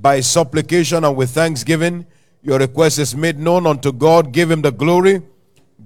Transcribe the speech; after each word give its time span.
by 0.00 0.20
supplication 0.20 1.04
and 1.04 1.16
with 1.16 1.30
thanksgiving. 1.30 2.06
Your 2.42 2.58
request 2.58 2.98
is 2.98 3.16
made 3.16 3.38
known 3.38 3.66
unto 3.66 3.92
God. 3.92 4.32
Give 4.32 4.50
him 4.50 4.62
the 4.62 4.72
glory, 4.72 5.22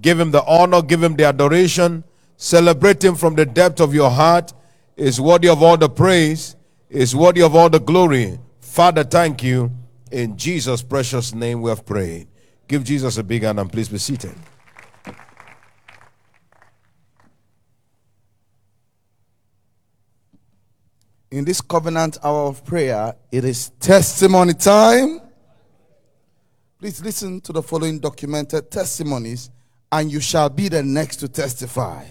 give 0.01 0.19
him 0.19 0.31
the 0.31 0.45
honor, 0.45 0.83
give 0.83 1.03
him 1.03 1.17
the 1.17 1.25
adoration. 1.25 2.05
Celebrate 2.37 3.03
him 3.03 3.15
from 3.15 3.35
the 3.35 3.47
depth 3.47 3.81
of 3.81 3.95
your 3.95 4.11
heart. 4.11 4.53
Is 4.97 5.21
worthy 5.21 5.49
of 5.49 5.63
all 5.63 5.77
the 5.77 5.89
praise, 5.89 6.57
is 6.91 7.15
worthy 7.15 7.43
of 7.43 7.55
all 7.55 7.71
the 7.71 7.79
glory. 7.79 8.41
Father, 8.61 9.05
thank 9.05 9.45
you. 9.45 9.71
In 10.11 10.37
Jesus' 10.37 10.83
precious 10.83 11.33
name 11.35 11.63
we 11.63 11.71
have 11.71 11.87
prayed. 11.87 12.27
Give 12.67 12.83
Jesus 12.83 13.17
a 13.19 13.23
big 13.23 13.43
hand 13.43 13.61
and 13.61 13.71
please 13.71 13.89
be 13.89 13.99
seated. 13.99 14.35
In 21.31 21.45
this 21.45 21.61
covenant 21.61 22.17
hour 22.25 22.49
of 22.49 22.65
prayer, 22.65 23.15
it 23.31 23.45
is 23.45 23.69
testimony 23.81 24.55
time. 24.55 25.21
Please 26.79 27.03
listen 27.05 27.41
to 27.43 27.53
the 27.53 27.63
following 27.63 27.99
documented 27.99 28.71
testimonies, 28.71 29.51
and 29.93 30.11
you 30.11 30.21
shall 30.21 30.49
be 30.49 30.69
the 30.69 30.83
next 30.83 31.17
to 31.17 31.29
testify. 31.29 32.07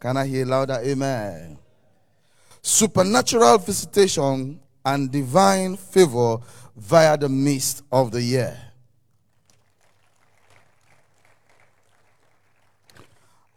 Can 0.00 0.16
I 0.16 0.26
hear 0.26 0.44
louder? 0.44 0.80
Amen. 0.84 1.58
Supernatural 2.62 3.58
visitation 3.58 4.60
and 4.84 5.12
divine 5.12 5.76
favor 5.76 6.38
via 6.76 7.16
the 7.16 7.28
mist 7.28 7.82
of 7.92 8.10
the 8.10 8.22
year. 8.22 8.60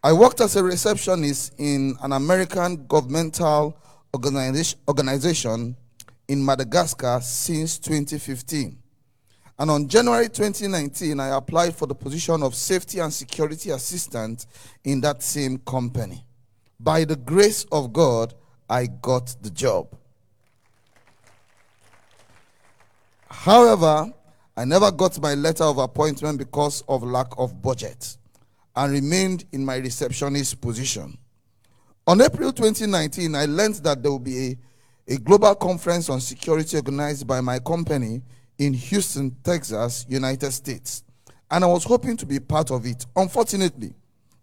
I 0.04 0.14
worked 0.14 0.42
as 0.42 0.56
a 0.56 0.64
receptionist 0.64 1.54
in 1.58 1.96
an 2.02 2.14
American 2.14 2.86
governmental 2.88 3.76
organization 4.14 5.76
in 6.28 6.46
Madagascar 6.46 7.20
since 7.22 7.80
2015. 7.80 8.78
And 9.58 9.70
on 9.70 9.88
January 9.90 10.30
2019, 10.30 11.20
I 11.20 11.36
applied 11.36 11.76
for 11.76 11.86
the 11.86 11.96
position 11.96 12.44
of 12.44 12.56
safety 12.56 13.00
and 13.00 13.14
security 13.14 13.72
assistant 13.72 14.46
in 14.86 15.02
that 15.02 15.22
same 15.22 15.58
company. 15.58 16.26
By 16.80 17.04
the 17.04 17.18
grace 17.18 17.66
of 17.72 17.92
God, 17.92 18.34
I 18.70 18.88
got 18.88 19.36
the 19.42 19.50
job. 19.50 19.94
However, 23.30 24.14
I 24.56 24.66
never 24.66 24.92
got 24.92 25.22
my 25.22 25.36
letter 25.36 25.64
of 25.66 25.78
appointment 25.78 26.38
because 26.38 26.84
of 26.88 27.04
lack 27.04 27.28
of 27.38 27.62
budget 27.62 28.18
and 28.76 28.94
remained 28.94 29.46
in 29.52 29.66
my 29.66 29.78
receptionist 29.78 30.62
position. 30.62 31.18
On 32.10 32.20
April 32.22 32.52
2019, 32.52 33.36
I 33.36 33.46
learned 33.46 33.76
that 33.84 34.02
there 34.02 34.10
will 34.10 34.18
be 34.18 34.58
a, 35.08 35.14
a 35.14 35.18
global 35.20 35.54
conference 35.54 36.10
on 36.10 36.20
security 36.20 36.76
organized 36.76 37.28
by 37.28 37.40
my 37.40 37.60
company 37.60 38.24
in 38.58 38.74
Houston, 38.74 39.30
Texas, 39.44 40.08
United 40.10 40.52
States. 40.52 41.04
And 41.52 41.64
I 41.64 41.68
was 41.68 41.84
hoping 41.84 42.18
to 42.18 42.26
be 42.26 42.40
part 42.40 42.72
of 42.72 42.88
it. 42.88 43.06
Unfortunately, 43.16 43.94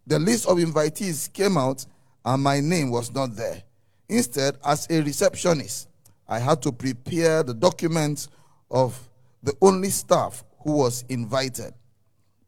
the 0.06 0.16
list 0.16 0.46
of 0.46 0.58
invitees 0.58 1.32
came 1.32 1.58
out 1.58 1.84
and 2.24 2.40
my 2.40 2.60
name 2.60 2.92
was 2.92 3.12
not 3.12 3.34
there. 3.34 3.64
Instead, 4.08 4.58
as 4.64 4.86
a 4.88 5.02
receptionist, 5.02 5.88
I 6.28 6.38
had 6.38 6.62
to 6.62 6.70
prepare 6.70 7.42
the 7.42 7.54
documents 7.54 8.28
of 8.70 8.96
the 9.42 9.54
only 9.60 9.90
staff 9.90 10.44
who 10.60 10.70
was 10.70 11.04
invited. 11.08 11.74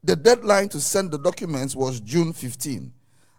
The 0.04 0.14
deadline 0.14 0.68
to 0.68 0.80
send 0.80 1.10
the 1.10 1.18
documents 1.18 1.74
was 1.74 1.98
June 1.98 2.32
15 2.32 2.92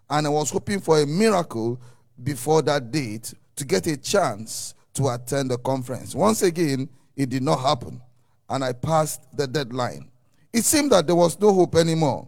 and 0.09 0.25
I 0.25 0.29
was 0.29 0.49
hoping 0.49 0.79
for 0.79 0.99
a 0.99 1.05
miracle 1.05 1.79
before 2.23 2.61
that 2.63 2.91
date 2.91 3.33
to 3.55 3.65
get 3.65 3.87
a 3.87 3.97
chance 3.97 4.73
to 4.93 5.09
attend 5.09 5.51
the 5.51 5.57
conference. 5.57 6.15
Once 6.15 6.41
again, 6.41 6.89
it 7.15 7.29
did 7.29 7.43
not 7.43 7.59
happen, 7.59 8.01
and 8.49 8.63
I 8.63 8.73
passed 8.73 9.21
the 9.35 9.47
deadline. 9.47 10.09
It 10.51 10.63
seemed 10.63 10.91
that 10.91 11.05
there 11.05 11.15
was 11.15 11.39
no 11.39 11.53
hope 11.53 11.75
anymore. 11.75 12.27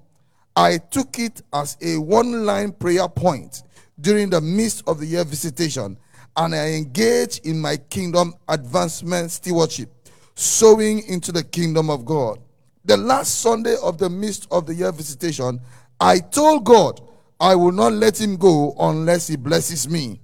I 0.55 0.77
took 0.77 1.17
it 1.17 1.41
as 1.53 1.77
a 1.81 1.97
one 1.97 2.45
line 2.45 2.73
prayer 2.73 3.07
point 3.07 3.63
during 3.99 4.29
the 4.29 4.41
midst 4.41 4.83
of 4.87 4.99
the 4.99 5.05
year 5.05 5.23
visitation, 5.23 5.97
and 6.35 6.55
I 6.55 6.73
engaged 6.73 7.45
in 7.45 7.59
my 7.59 7.77
kingdom 7.77 8.35
advancement 8.47 9.31
stewardship, 9.31 9.89
sowing 10.35 11.03
into 11.07 11.31
the 11.31 11.43
kingdom 11.43 11.89
of 11.89 12.05
God. 12.05 12.39
The 12.85 12.97
last 12.97 13.41
Sunday 13.41 13.75
of 13.81 13.97
the 13.97 14.09
midst 14.09 14.47
of 14.51 14.65
the 14.65 14.73
year 14.73 14.91
visitation, 14.91 15.59
I 15.99 16.19
told 16.19 16.65
God 16.65 17.01
I 17.41 17.55
will 17.55 17.71
not 17.71 17.93
let 17.93 18.21
him 18.21 18.37
go 18.37 18.75
unless 18.79 19.27
he 19.27 19.35
blesses 19.35 19.89
me. 19.89 20.21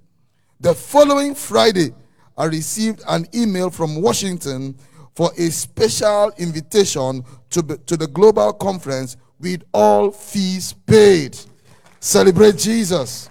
The 0.60 0.76
following 0.76 1.34
Friday, 1.34 1.96
I 2.38 2.46
received 2.46 3.02
an 3.08 3.26
email 3.34 3.72
from 3.72 4.00
Washington 4.04 4.78
for 5.16 5.32
a 5.36 5.50
special 5.50 6.32
invitation 6.38 7.24
to, 7.50 7.64
to 7.64 7.98
the 7.98 8.06
global 8.06 8.54
conference 8.54 9.18
with 9.40 9.64
all 9.74 10.12
fees 10.12 10.74
paid. 10.74 11.36
Celebrate 12.00 12.56
Jesus. 12.56 13.30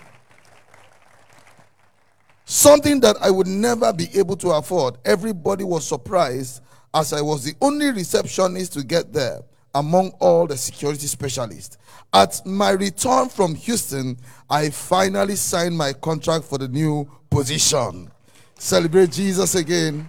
Something 2.44 2.98
that 3.00 3.16
I 3.22 3.30
would 3.30 3.47
never 3.47 3.92
be 3.92 4.08
able 4.18 4.36
to 4.38 4.50
afford. 4.50 4.97
Everybody 5.04 5.62
was 5.62 5.86
surprised 5.86 6.60
as 6.92 7.12
I 7.12 7.20
was 7.20 7.44
the 7.44 7.54
only 7.60 7.92
receptionist 7.92 8.72
to 8.72 8.82
get 8.82 9.12
there 9.12 9.42
among 9.76 10.09
all 10.20 10.47
the 10.47 10.56
security 10.56 11.06
specialists. 11.06 11.76
At 12.12 12.41
my 12.47 12.70
return 12.70 13.28
from 13.28 13.54
Houston, 13.54 14.16
I 14.48 14.70
finally 14.70 15.37
signed 15.37 15.76
my 15.76 15.92
contract 15.92 16.47
for 16.47 16.56
the 16.56 16.69
new 16.69 17.06
position. 17.28 18.10
Celebrate 18.59 19.12
Jesus 19.12 19.54
again. 19.54 20.09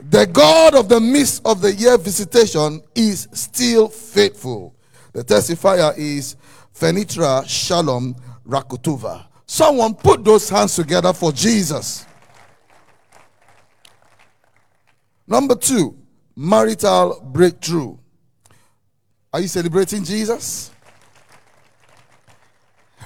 The 0.00 0.24
God 0.26 0.74
of 0.74 0.88
the 0.88 1.00
midst 1.00 1.42
of 1.44 1.60
the 1.60 1.74
year 1.74 1.98
visitation 1.98 2.82
is 2.94 3.28
still 3.32 3.88
faithful. 3.88 4.74
The 5.12 5.22
testifier 5.22 5.96
is 5.98 6.36
Fenitra 6.74 7.46
Shalom 7.46 8.16
Rakutuva. 8.48 9.26
Someone 9.44 9.94
put 9.94 10.24
those 10.24 10.48
hands 10.48 10.76
together 10.76 11.12
for 11.12 11.30
Jesus. 11.30 12.06
Number 15.26 15.56
two, 15.56 15.98
marital 16.34 17.20
breakthrough. 17.22 17.97
Are 19.32 19.40
you 19.42 19.48
celebrating 19.48 20.04
Jesus? 20.04 20.70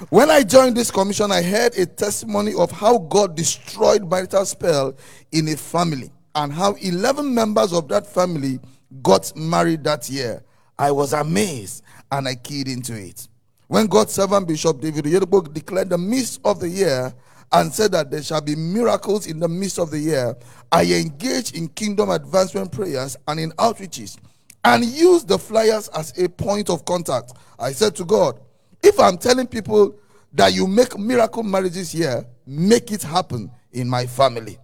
When 0.08 0.30
I 0.30 0.44
joined 0.44 0.76
this 0.76 0.90
commission, 0.90 1.32
I 1.32 1.42
heard 1.42 1.76
a 1.76 1.84
testimony 1.84 2.54
of 2.54 2.70
how 2.70 2.98
God 2.98 3.36
destroyed 3.36 4.08
marital 4.08 4.44
spell 4.46 4.94
in 5.32 5.48
a 5.48 5.56
family 5.56 6.12
and 6.36 6.52
how 6.52 6.74
11 6.74 7.34
members 7.34 7.72
of 7.72 7.88
that 7.88 8.06
family 8.06 8.60
got 9.02 9.34
married 9.36 9.82
that 9.84 10.08
year. 10.08 10.44
I 10.78 10.92
was 10.92 11.12
amazed 11.12 11.82
and 12.12 12.28
I 12.28 12.36
keyed 12.36 12.68
into 12.68 12.94
it. 12.94 13.26
When 13.66 13.86
God's 13.86 14.12
servant 14.12 14.46
Bishop 14.46 14.80
David 14.80 15.06
Oyedepo 15.06 15.52
declared 15.52 15.90
the 15.90 15.98
midst 15.98 16.40
of 16.44 16.60
the 16.60 16.68
year 16.68 17.12
and 17.50 17.72
said 17.72 17.92
that 17.92 18.12
there 18.12 18.22
shall 18.22 18.40
be 18.40 18.54
miracles 18.54 19.26
in 19.26 19.40
the 19.40 19.48
midst 19.48 19.78
of 19.78 19.90
the 19.90 19.98
year, 19.98 20.36
I 20.70 20.84
engaged 20.84 21.56
in 21.56 21.68
kingdom 21.68 22.10
advancement 22.10 22.70
prayers 22.70 23.16
and 23.26 23.40
in 23.40 23.50
outreaches 23.52 24.18
and 24.64 24.84
use 24.84 25.24
the 25.24 25.38
flyers 25.38 25.88
as 25.88 26.16
a 26.18 26.28
point 26.28 26.70
of 26.70 26.84
contact. 26.84 27.32
I 27.58 27.72
said 27.72 27.94
to 27.96 28.04
God, 28.04 28.40
if 28.82 28.98
I'm 28.98 29.18
telling 29.18 29.46
people 29.46 29.96
that 30.32 30.54
you 30.54 30.66
make 30.66 30.98
miracle 30.98 31.42
marriages 31.42 31.92
here, 31.92 32.24
make 32.46 32.92
it 32.92 33.02
happen 33.02 33.50
in 33.72 33.88
my 33.88 34.06
family. 34.06 34.58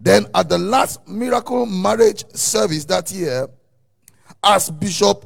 Then 0.00 0.26
at 0.34 0.48
the 0.48 0.58
last 0.58 1.06
miracle 1.08 1.66
marriage 1.66 2.24
service 2.34 2.84
that 2.86 3.10
year, 3.10 3.48
as 4.44 4.70
bishop, 4.70 5.24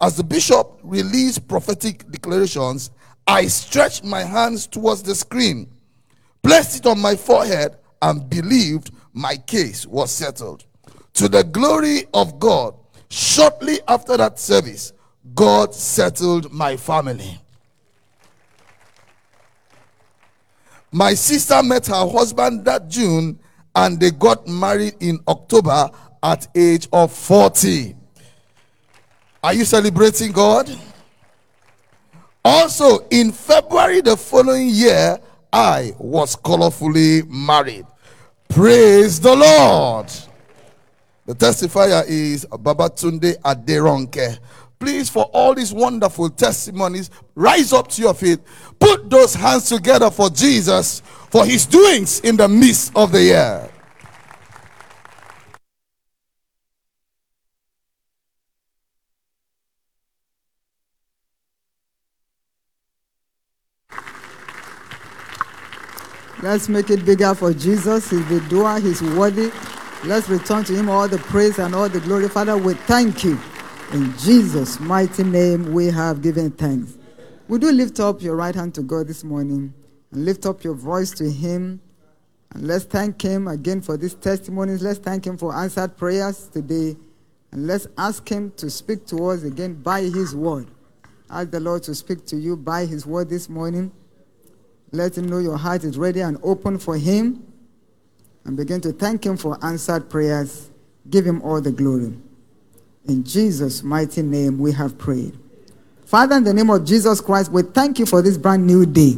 as 0.00 0.16
the 0.16 0.24
bishop 0.24 0.80
released 0.82 1.46
prophetic 1.46 2.10
declarations, 2.10 2.90
I 3.26 3.46
stretched 3.46 4.04
my 4.04 4.22
hands 4.22 4.66
towards 4.66 5.02
the 5.02 5.14
screen 5.14 5.68
placed 6.44 6.76
it 6.76 6.86
on 6.86 7.00
my 7.00 7.16
forehead, 7.16 7.78
and 8.02 8.28
believed 8.28 8.90
my 9.14 9.34
case 9.34 9.86
was 9.86 10.12
settled. 10.12 10.64
To 11.14 11.26
the 11.26 11.42
glory 11.42 12.04
of 12.12 12.38
God, 12.38 12.74
shortly 13.14 13.78
after 13.86 14.16
that 14.16 14.40
service, 14.40 14.92
God 15.34 15.72
settled 15.72 16.52
my 16.52 16.76
family. 16.76 17.38
My 20.90 21.14
sister 21.14 21.62
met 21.62 21.86
her 21.86 22.08
husband 22.08 22.64
that 22.64 22.88
June 22.88 23.38
and 23.74 23.98
they 24.00 24.10
got 24.10 24.46
married 24.48 24.94
in 25.00 25.20
October 25.28 25.90
at 26.22 26.48
age 26.56 26.88
of 26.92 27.12
40. 27.12 27.94
Are 29.42 29.54
you 29.54 29.64
celebrating 29.64 30.32
God? 30.32 30.70
Also, 32.44 33.06
in 33.10 33.30
February 33.30 34.00
the 34.00 34.16
following 34.16 34.68
year, 34.68 35.18
I 35.52 35.94
was 35.98 36.34
colorfully 36.36 37.28
married. 37.28 37.86
Praise 38.48 39.20
the 39.20 39.34
Lord. 39.34 40.10
The 41.26 41.34
testifier 41.34 42.04
is 42.06 42.44
Babatunde 42.50 43.38
Aderonke. 43.40 44.38
Please, 44.78 45.08
for 45.08 45.24
all 45.32 45.54
these 45.54 45.72
wonderful 45.72 46.28
testimonies, 46.28 47.08
rise 47.34 47.72
up 47.72 47.88
to 47.88 48.02
your 48.02 48.12
feet. 48.12 48.40
Put 48.78 49.08
those 49.08 49.34
hands 49.34 49.70
together 49.70 50.10
for 50.10 50.28
Jesus, 50.28 51.00
for 51.30 51.46
his 51.46 51.64
doings 51.64 52.20
in 52.20 52.36
the 52.36 52.46
midst 52.46 52.94
of 52.94 53.10
the 53.12 53.22
year. 53.22 53.70
Let's 66.42 66.68
make 66.68 66.90
it 66.90 67.06
bigger 67.06 67.34
for 67.34 67.54
Jesus. 67.54 68.10
He's 68.10 68.28
the 68.28 68.40
doer, 68.50 68.78
he's 68.78 69.00
worthy. 69.00 69.50
Let's 70.04 70.28
return 70.28 70.64
to 70.64 70.74
him 70.74 70.90
all 70.90 71.08
the 71.08 71.16
praise 71.16 71.58
and 71.58 71.74
all 71.74 71.88
the 71.88 71.98
glory. 71.98 72.28
Father, 72.28 72.58
we 72.58 72.74
thank 72.74 73.24
you. 73.24 73.40
In 73.94 74.14
Jesus' 74.18 74.78
mighty 74.78 75.24
name, 75.24 75.72
we 75.72 75.86
have 75.86 76.20
given 76.20 76.50
thanks. 76.50 76.98
Would 77.48 77.62
you 77.62 77.72
lift 77.72 78.00
up 78.00 78.20
your 78.20 78.36
right 78.36 78.54
hand 78.54 78.74
to 78.74 78.82
God 78.82 79.06
this 79.06 79.24
morning 79.24 79.72
and 80.12 80.24
lift 80.26 80.44
up 80.44 80.62
your 80.62 80.74
voice 80.74 81.10
to 81.12 81.30
him? 81.30 81.80
And 82.52 82.66
let's 82.66 82.84
thank 82.84 83.22
him 83.22 83.48
again 83.48 83.80
for 83.80 83.96
these 83.96 84.14
testimonies. 84.14 84.82
Let's 84.82 84.98
thank 84.98 85.26
him 85.26 85.38
for 85.38 85.54
answered 85.54 85.96
prayers 85.96 86.48
today. 86.48 86.96
And 87.52 87.66
let's 87.66 87.86
ask 87.96 88.28
him 88.28 88.52
to 88.58 88.68
speak 88.68 89.06
to 89.06 89.28
us 89.28 89.42
again 89.42 89.74
by 89.74 90.02
his 90.02 90.34
word. 90.34 90.66
Ask 91.30 91.50
the 91.50 91.60
Lord 91.60 91.82
to 91.84 91.94
speak 91.94 92.26
to 92.26 92.36
you 92.36 92.58
by 92.58 92.84
his 92.84 93.06
word 93.06 93.30
this 93.30 93.48
morning. 93.48 93.90
Let 94.92 95.16
him 95.16 95.28
know 95.28 95.38
your 95.38 95.56
heart 95.56 95.82
is 95.82 95.96
ready 95.96 96.20
and 96.20 96.36
open 96.42 96.78
for 96.78 96.98
him. 96.98 97.53
And 98.44 98.56
begin 98.56 98.80
to 98.82 98.92
thank 98.92 99.24
him 99.24 99.36
for 99.36 99.58
answered 99.64 100.10
prayers. 100.10 100.70
Give 101.08 101.26
him 101.26 101.42
all 101.42 101.60
the 101.60 101.72
glory. 101.72 102.14
In 103.06 103.24
Jesus' 103.24 103.82
mighty 103.82 104.22
name, 104.22 104.58
we 104.58 104.72
have 104.72 104.96
prayed. 104.98 105.36
Father, 106.06 106.36
in 106.36 106.44
the 106.44 106.54
name 106.54 106.70
of 106.70 106.84
Jesus 106.84 107.20
Christ, 107.20 107.50
we 107.50 107.62
thank 107.62 107.98
you 107.98 108.06
for 108.06 108.22
this 108.22 108.38
brand 108.38 108.66
new 108.66 108.86
day. 108.86 109.16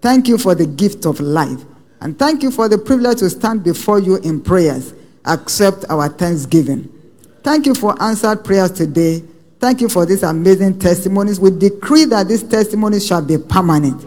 Thank 0.00 0.28
you 0.28 0.38
for 0.38 0.54
the 0.54 0.66
gift 0.66 1.04
of 1.04 1.20
life. 1.20 1.60
And 2.00 2.18
thank 2.18 2.42
you 2.42 2.50
for 2.50 2.68
the 2.68 2.78
privilege 2.78 3.18
to 3.18 3.30
stand 3.30 3.62
before 3.62 3.98
you 3.98 4.16
in 4.16 4.40
prayers. 4.40 4.94
Accept 5.26 5.84
our 5.90 6.08
thanksgiving. 6.08 6.88
Thank 7.42 7.66
you 7.66 7.74
for 7.74 8.00
answered 8.02 8.44
prayers 8.44 8.70
today. 8.70 9.22
Thank 9.58 9.82
you 9.82 9.90
for 9.90 10.06
these 10.06 10.22
amazing 10.22 10.78
testimonies. 10.78 11.38
We 11.38 11.50
decree 11.50 12.06
that 12.06 12.28
these 12.28 12.42
testimonies 12.42 13.06
shall 13.06 13.22
be 13.22 13.36
permanent. 13.36 14.02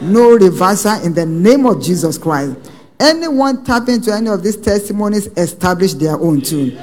No 0.00 0.30
reversal 0.30 1.04
in 1.04 1.12
the 1.12 1.26
name 1.26 1.66
of 1.66 1.82
Jesus 1.82 2.16
Christ. 2.16 2.71
Anyone 3.00 3.64
tap 3.64 3.88
into 3.88 4.12
any 4.12 4.28
of 4.28 4.42
these 4.42 4.56
testimonies, 4.56 5.26
establish 5.36 5.94
their 5.94 6.18
own 6.18 6.40
tune. 6.40 6.76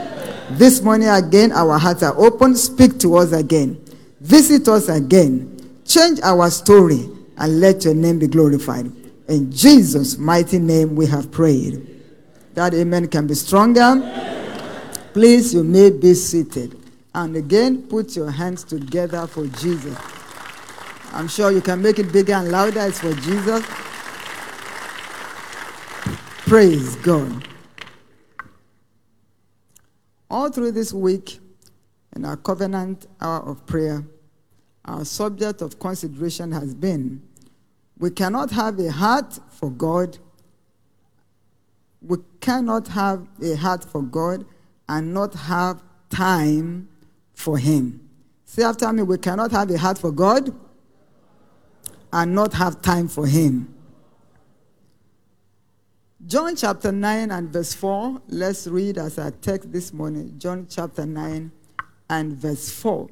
This 0.51 0.81
morning 0.81 1.07
again, 1.09 1.51
our 1.51 1.77
hearts 1.77 2.03
are 2.03 2.17
open. 2.17 2.55
Speak 2.55 2.99
to 2.99 3.15
us 3.17 3.31
again. 3.31 3.83
Visit 4.19 4.67
us 4.67 4.89
again. 4.89 5.55
Change 5.85 6.19
our 6.21 6.49
story 6.49 7.09
and 7.37 7.59
let 7.59 7.85
your 7.85 7.93
name 7.93 8.19
be 8.19 8.27
glorified. 8.27 8.91
In 9.27 9.51
Jesus' 9.51 10.17
mighty 10.17 10.59
name, 10.59 10.95
we 10.95 11.05
have 11.05 11.31
prayed. 11.31 11.87
That 12.55 12.73
amen 12.73 13.07
can 13.07 13.27
be 13.27 13.35
stronger. 13.35 14.01
Please, 15.13 15.53
you 15.53 15.63
may 15.63 15.89
be 15.91 16.13
seated. 16.15 16.75
And 17.13 17.35
again, 17.35 17.83
put 17.83 18.15
your 18.15 18.29
hands 18.31 18.63
together 18.63 19.25
for 19.27 19.45
Jesus. 19.47 19.97
I'm 21.11 21.27
sure 21.27 21.51
you 21.51 21.61
can 21.61 21.81
make 21.81 21.99
it 21.99 22.11
bigger 22.11 22.33
and 22.33 22.51
louder. 22.51 22.81
It's 22.81 22.99
for 22.99 23.13
Jesus. 23.13 23.65
Praise 26.49 26.95
God. 26.95 27.47
All 30.31 30.49
through 30.49 30.71
this 30.71 30.91
week, 30.91 31.39
in 32.15 32.25
our 32.25 32.37
covenant 32.37 33.05
hour 33.21 33.47
of 33.47 33.67
prayer, 33.67 34.03
our 34.83 35.05
subject 35.05 35.61
of 35.61 35.77
consideration 35.77 36.51
has 36.51 36.73
been 36.73 37.21
we 37.99 38.09
cannot 38.09 38.49
have 38.49 38.79
a 38.79 38.91
heart 38.91 39.37
for 39.51 39.69
God. 39.69 40.17
We 42.01 42.17
cannot 42.41 42.87
have 42.87 43.27
a 43.43 43.53
heart 43.53 43.83
for 43.83 44.01
God 44.01 44.43
and 44.87 45.13
not 45.13 45.35
have 45.35 45.83
time 46.09 46.89
for 47.35 47.59
Him. 47.59 48.09
Say 48.45 48.63
after 48.63 48.91
me, 48.91 49.03
we 49.03 49.19
cannot 49.19 49.51
have 49.51 49.69
a 49.69 49.77
heart 49.77 49.99
for 49.99 50.11
God 50.11 50.51
and 52.11 52.33
not 52.33 52.53
have 52.53 52.81
time 52.81 53.07
for 53.07 53.27
Him. 53.27 53.75
John 56.29 56.55
chapter 56.55 56.91
9 56.91 57.31
and 57.31 57.49
verse 57.49 57.73
4. 57.73 58.21
Let's 58.27 58.67
read 58.67 58.99
as 58.99 59.17
our 59.17 59.31
text 59.31 59.71
this 59.71 59.91
morning. 59.91 60.35
John 60.37 60.67
chapter 60.69 61.03
9 61.03 61.51
and 62.07 62.33
verse 62.33 62.69
4. 62.69 63.09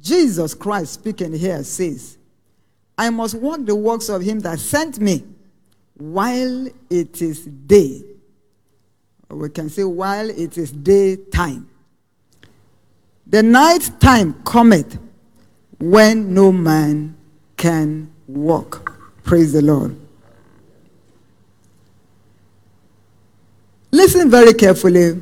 Jesus 0.00 0.54
Christ 0.54 0.94
speaking 0.94 1.34
here 1.34 1.62
says, 1.62 2.16
I 2.96 3.10
must 3.10 3.34
walk 3.34 3.66
the 3.66 3.76
works 3.76 4.08
of 4.08 4.22
him 4.22 4.40
that 4.40 4.58
sent 4.58 4.98
me 4.98 5.22
while 5.98 6.68
it 6.88 7.20
is 7.20 7.44
day. 7.44 8.02
We 9.28 9.50
can 9.50 9.68
say, 9.68 9.84
while 9.84 10.30
it 10.30 10.56
is 10.56 10.72
daytime. 10.72 11.68
The 13.26 13.42
night 13.42 13.90
time 14.00 14.32
cometh 14.44 14.98
when 15.78 16.32
no 16.32 16.52
man 16.52 17.18
can 17.58 18.10
walk. 18.26 18.98
Praise 19.24 19.52
the 19.52 19.60
Lord. 19.60 20.07
Listen 23.90 24.30
very 24.30 24.54
carefully. 24.54 25.20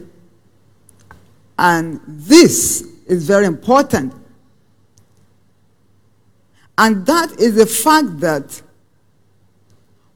And 1.58 2.00
this 2.06 2.82
is 3.06 3.26
very 3.26 3.46
important. 3.46 4.12
And 6.78 7.06
that 7.06 7.40
is 7.40 7.54
the 7.54 7.66
fact 7.66 8.20
that 8.20 8.60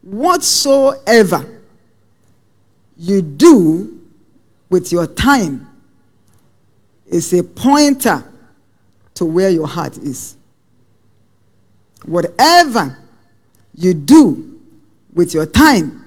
whatsoever 0.03 1.61
you 2.97 3.23
do 3.23 4.01
with 4.69 4.93
your 4.93 5.07
time 5.07 5.67
is 7.07 7.33
a 7.33 7.43
pointer 7.43 8.25
to 9.15 9.25
where 9.25 9.49
your 9.49 9.67
heart 9.67 9.97
is. 9.99 10.37
Whatever 12.05 12.99
you 13.75 13.95
do 13.95 14.61
with 15.13 15.35
your 15.35 15.47
time 15.47 16.05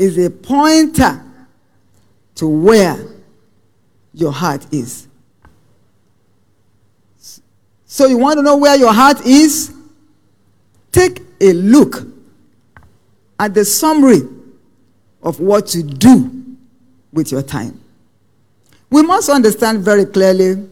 is 0.00 0.18
a 0.18 0.30
pointer 0.30 1.22
to 2.36 2.48
where 2.48 2.96
your 4.14 4.32
heart 4.32 4.66
is. 4.72 5.06
So 7.84 8.06
you 8.06 8.16
want 8.18 8.38
to 8.38 8.42
know 8.42 8.56
where 8.56 8.76
your 8.76 8.92
heart 8.92 9.26
is? 9.26 9.74
Take 10.90 11.20
a 11.40 11.52
look 11.52 12.06
at 13.38 13.52
the 13.52 13.64
summary 13.64 14.22
of 15.22 15.40
what 15.40 15.74
you 15.74 15.82
do 15.82 16.56
with 17.12 17.30
your 17.30 17.42
time. 17.42 17.80
We 18.90 19.02
must 19.02 19.28
understand 19.28 19.80
very 19.80 20.06
clearly, 20.06 20.68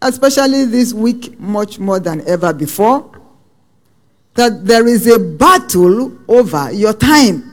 especially 0.00 0.66
this 0.66 0.92
week, 0.92 1.38
much 1.40 1.78
more 1.78 2.00
than 2.00 2.26
ever 2.28 2.52
before, 2.52 3.20
that 4.34 4.66
there 4.66 4.86
is 4.86 5.06
a 5.06 5.18
battle 5.18 6.16
over 6.28 6.70
your 6.72 6.92
time. 6.92 7.51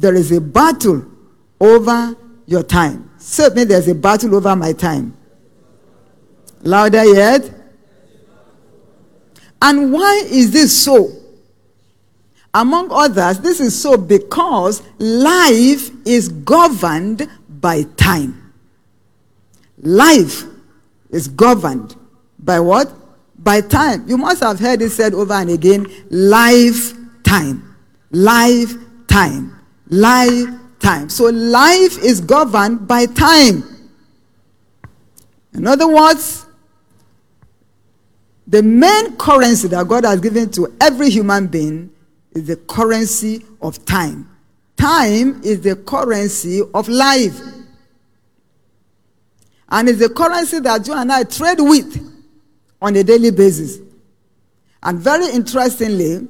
There 0.00 0.14
is 0.14 0.32
a 0.32 0.40
battle 0.40 1.04
over 1.60 2.16
your 2.46 2.62
time. 2.62 3.10
Certainly, 3.18 3.64
there's 3.64 3.88
a 3.88 3.94
battle 3.94 4.34
over 4.34 4.56
my 4.56 4.72
time. 4.72 5.16
Louder 6.62 7.04
yet. 7.04 7.50
And 9.62 9.92
why 9.92 10.22
is 10.26 10.50
this 10.50 10.84
so? 10.84 11.10
Among 12.52 12.90
others, 12.90 13.38
this 13.40 13.60
is 13.60 13.80
so 13.80 13.96
because 13.96 14.82
life 14.98 15.90
is 16.04 16.28
governed 16.28 17.28
by 17.48 17.82
time. 17.96 18.52
Life 19.78 20.44
is 21.10 21.28
governed 21.28 21.94
by 22.38 22.58
what? 22.58 22.92
By 23.38 23.60
time. 23.60 24.08
You 24.08 24.16
must 24.16 24.42
have 24.42 24.58
heard 24.58 24.82
it 24.82 24.90
said 24.90 25.14
over 25.14 25.34
and 25.34 25.50
again 25.50 25.86
life 26.10 26.94
time. 27.22 27.76
lifetime. 28.10 28.86
Lifetime. 29.08 29.59
Lifetime. 29.90 31.08
So 31.08 31.24
life 31.24 31.98
is 31.98 32.20
governed 32.20 32.88
by 32.88 33.06
time. 33.06 33.64
In 35.52 35.66
other 35.66 35.88
words, 35.88 36.46
the 38.46 38.62
main 38.62 39.16
currency 39.16 39.68
that 39.68 39.86
God 39.86 40.04
has 40.04 40.20
given 40.20 40.50
to 40.52 40.74
every 40.80 41.10
human 41.10 41.46
being 41.46 41.90
is 42.32 42.46
the 42.46 42.56
currency 42.56 43.44
of 43.60 43.84
time. 43.84 44.28
Time 44.76 45.40
is 45.44 45.60
the 45.60 45.76
currency 45.76 46.62
of 46.74 46.88
life. 46.88 47.38
And 49.68 49.88
it's 49.88 49.98
the 49.98 50.08
currency 50.08 50.58
that 50.60 50.86
you 50.86 50.94
and 50.94 51.12
I 51.12 51.24
trade 51.24 51.60
with 51.60 52.10
on 52.82 52.96
a 52.96 53.04
daily 53.04 53.30
basis. 53.30 53.78
And 54.82 54.98
very 54.98 55.30
interestingly, 55.30 56.26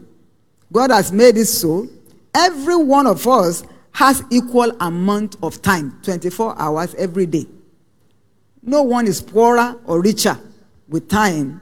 God 0.72 0.90
has 0.90 1.12
made 1.12 1.36
it 1.36 1.46
so 1.46 1.88
every 2.34 2.76
one 2.76 3.06
of 3.06 3.26
us 3.26 3.64
has 3.92 4.22
equal 4.30 4.70
amount 4.80 5.36
of 5.42 5.60
time 5.62 5.98
24 6.02 6.58
hours 6.58 6.94
every 6.94 7.26
day 7.26 7.46
no 8.62 8.82
one 8.82 9.06
is 9.06 9.20
poorer 9.22 9.76
or 9.84 10.02
richer 10.02 10.38
with 10.88 11.08
time 11.08 11.60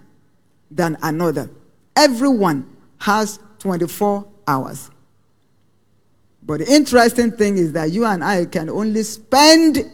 than 0.71 0.97
another. 1.03 1.51
Everyone 1.95 2.69
has 2.99 3.39
24 3.61 4.27
hours. 4.47 4.91
But 6.43 6.61
the 6.61 6.73
interesting 6.73 7.33
thing 7.33 7.59
is 7.59 7.73
that 7.73 7.91
you 7.91 8.05
and 8.05 8.25
I 8.25 8.47
can 8.47 8.71
only 8.71 9.03
spend 9.03 9.91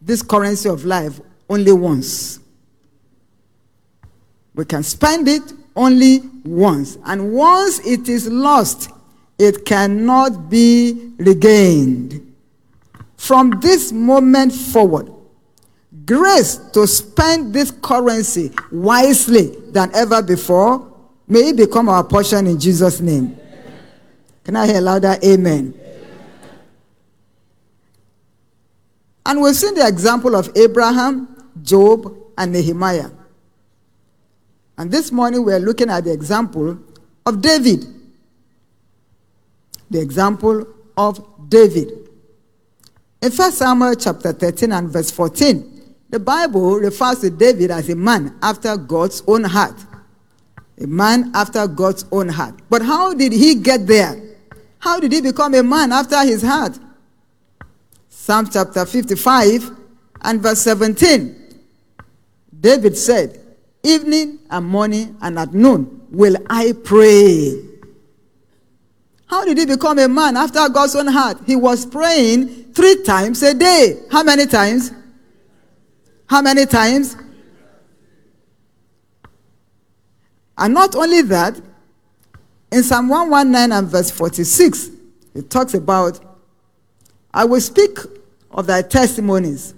this 0.00 0.22
currency 0.22 0.68
of 0.68 0.84
life 0.84 1.20
only 1.48 1.72
once. 1.72 2.40
We 4.54 4.64
can 4.64 4.82
spend 4.82 5.28
it 5.28 5.52
only 5.76 6.20
once. 6.44 6.98
And 7.04 7.32
once 7.32 7.80
it 7.86 8.08
is 8.08 8.28
lost, 8.28 8.90
it 9.40 9.64
cannot 9.64 10.50
be 10.50 11.12
regained. 11.16 12.34
From 13.16 13.58
this 13.60 13.90
moment 13.90 14.52
forward, 14.52 15.10
grace 16.04 16.56
to 16.74 16.86
spend 16.86 17.54
this 17.54 17.70
currency 17.70 18.52
wisely 18.70 19.56
than 19.70 19.90
ever 19.94 20.20
before 20.20 20.86
may 21.26 21.48
it 21.48 21.56
become 21.56 21.88
our 21.88 22.04
portion 22.04 22.46
in 22.48 22.60
Jesus' 22.60 23.00
name. 23.00 23.34
Can 24.44 24.56
I 24.56 24.66
hear 24.66 24.80
louder? 24.82 25.16
Amen. 25.24 25.72
And 29.24 29.40
we've 29.40 29.56
seen 29.56 29.74
the 29.74 29.86
example 29.86 30.36
of 30.36 30.54
Abraham, 30.54 31.50
Job, 31.62 32.14
and 32.36 32.52
Nehemiah. 32.52 33.10
And 34.76 34.90
this 34.90 35.10
morning 35.10 35.46
we're 35.46 35.60
looking 35.60 35.88
at 35.88 36.04
the 36.04 36.12
example 36.12 36.78
of 37.24 37.40
David. 37.40 37.99
The 39.90 40.00
example 40.00 40.66
of 40.96 41.48
David. 41.48 42.08
In 43.22 43.30
1 43.30 43.52
Samuel 43.52 43.94
chapter 43.96 44.32
13 44.32 44.72
and 44.72 44.88
verse 44.88 45.10
14, 45.10 45.94
the 46.08 46.18
Bible 46.18 46.76
refers 46.76 47.20
to 47.20 47.30
David 47.30 47.70
as 47.70 47.88
a 47.88 47.94
man 47.96 48.36
after 48.42 48.76
God's 48.76 49.22
own 49.26 49.44
heart. 49.44 49.76
A 50.80 50.86
man 50.86 51.30
after 51.34 51.66
God's 51.66 52.04
own 52.10 52.28
heart. 52.28 52.54
But 52.70 52.82
how 52.82 53.12
did 53.14 53.32
he 53.32 53.56
get 53.56 53.86
there? 53.86 54.20
How 54.78 54.98
did 54.98 55.12
he 55.12 55.20
become 55.20 55.54
a 55.54 55.62
man 55.62 55.92
after 55.92 56.24
his 56.24 56.42
heart? 56.42 56.78
Psalm 58.08 58.48
chapter 58.50 58.86
55 58.86 59.70
and 60.22 60.40
verse 60.40 60.60
17. 60.62 61.36
David 62.58 62.96
said, 62.96 63.38
Evening 63.82 64.38
and 64.50 64.66
morning 64.66 65.16
and 65.20 65.38
at 65.38 65.52
noon 65.54 66.06
will 66.10 66.36
I 66.48 66.72
pray. 66.84 67.69
How 69.30 69.44
did 69.44 69.58
he 69.58 69.64
become 69.64 69.96
a 70.00 70.08
man 70.08 70.36
after 70.36 70.68
God's 70.68 70.96
own 70.96 71.06
heart? 71.06 71.38
He 71.46 71.54
was 71.54 71.86
praying 71.86 72.72
three 72.72 73.04
times 73.04 73.40
a 73.44 73.54
day. 73.54 74.02
How 74.10 74.24
many 74.24 74.44
times? 74.44 74.90
How 76.26 76.42
many 76.42 76.66
times? 76.66 77.16
And 80.58 80.74
not 80.74 80.96
only 80.96 81.22
that, 81.22 81.60
in 82.72 82.82
Psalm 82.82 83.08
119 83.08 83.70
and 83.70 83.86
verse 83.86 84.10
46, 84.10 84.90
it 85.36 85.48
talks 85.48 85.74
about, 85.74 86.18
I 87.32 87.44
will 87.44 87.60
speak 87.60 87.98
of 88.50 88.66
thy 88.66 88.82
testimonies 88.82 89.74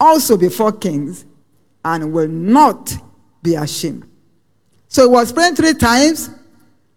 also 0.00 0.38
before 0.38 0.72
kings 0.72 1.26
and 1.84 2.14
will 2.14 2.28
not 2.28 2.96
be 3.42 3.56
ashamed. 3.56 4.08
So 4.88 5.02
he 5.02 5.08
was 5.08 5.34
praying 5.34 5.56
three 5.56 5.74
times. 5.74 6.30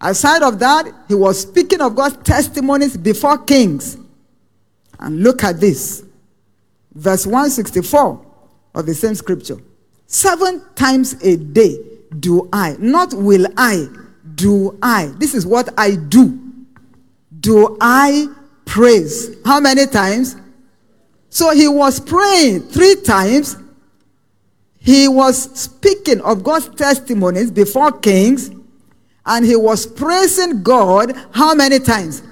Aside 0.04 0.44
of 0.44 0.60
that, 0.60 0.92
he 1.08 1.16
was 1.16 1.40
speaking 1.40 1.80
of 1.80 1.96
God's 1.96 2.18
testimonies 2.18 2.98
before 2.98 3.38
kings. 3.38 3.98
And 5.00 5.24
look 5.24 5.46
at 5.46 5.62
this. 5.62 6.04
Verse 6.94 7.26
164 7.26 8.26
of 8.76 8.86
the 8.86 8.94
same 8.94 9.16
scripture. 9.16 9.58
Seven 10.06 10.62
times 10.76 11.14
a 11.24 11.38
day 11.38 11.78
do 12.20 12.50
I, 12.52 12.76
not 12.80 13.14
will 13.14 13.48
I, 13.56 13.88
do 14.36 14.78
I. 14.82 15.14
This 15.18 15.34
is 15.34 15.46
what 15.46 15.70
I 15.80 15.96
do. 15.96 16.38
Do 17.40 17.78
I 17.80 18.28
praise? 18.66 19.38
How 19.46 19.62
many 19.62 19.86
times? 19.86 20.36
So 21.30 21.52
he 21.52 21.70
was 21.70 22.02
praying 22.02 22.64
three 22.68 22.96
times. 22.96 23.58
He 24.80 25.08
was 25.08 25.60
speaking 25.60 26.20
of 26.22 26.44
God's 26.44 26.68
testimonies 26.76 27.52
before 27.52 27.92
kings. 28.00 28.52
And 29.26 29.46
he 29.46 29.56
was 29.56 29.86
praising 29.86 30.64
God 30.64 31.14
how 31.32 31.56
many 31.56 31.80
times? 31.80 32.24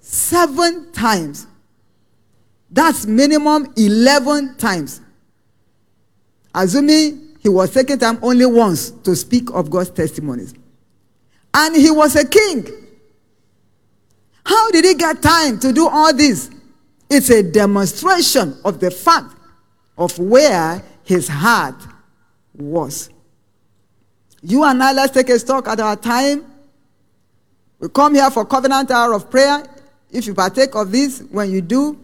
Seven 0.00 0.92
times. 0.92 1.46
That's 2.70 3.06
minimum 3.06 3.72
11 3.76 4.56
times. 4.56 5.00
Assuming 6.54 7.36
he 7.40 7.48
was 7.48 7.70
taking 7.70 7.98
time 7.98 8.18
only 8.22 8.46
once 8.46 8.90
to 8.90 9.14
speak 9.14 9.50
of 9.52 9.70
God's 9.70 9.90
testimonies. 9.90 10.54
And 11.54 11.76
he 11.76 11.90
was 11.90 12.16
a 12.16 12.26
king. 12.26 12.66
How 14.44 14.70
did 14.70 14.84
he 14.84 14.94
get 14.94 15.22
time 15.22 15.58
to 15.60 15.72
do 15.72 15.88
all 15.88 16.12
this? 16.12 16.50
It's 17.08 17.30
a 17.30 17.42
demonstration 17.42 18.56
of 18.64 18.80
the 18.80 18.90
fact 18.90 19.36
of 19.96 20.18
where 20.18 20.82
his 21.04 21.28
heart 21.28 21.76
was. 22.54 23.10
You 24.48 24.62
and 24.62 24.80
I, 24.80 24.92
let's 24.92 25.12
take 25.12 25.28
a 25.30 25.40
stock 25.40 25.66
at 25.66 25.80
our 25.80 25.96
time. 25.96 26.44
We 27.80 27.88
come 27.88 28.14
here 28.14 28.30
for 28.30 28.44
covenant 28.44 28.92
hour 28.92 29.12
of 29.12 29.28
prayer. 29.28 29.66
If 30.08 30.28
you 30.28 30.34
partake 30.34 30.76
of 30.76 30.92
this, 30.92 31.20
when 31.32 31.50
you 31.50 31.60
do, 31.60 31.98